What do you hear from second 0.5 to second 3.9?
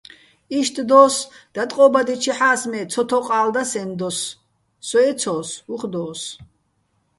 იშტ დო́ს, დატყობადიჩეჰ̦ას, მე ცოთოყალ და სეჼ